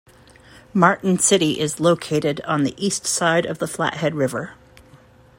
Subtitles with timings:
[0.73, 4.55] Martin City is located on the east side of the Flathead River.